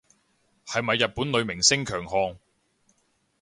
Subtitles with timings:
[0.65, 2.35] 係咪日本女明星強項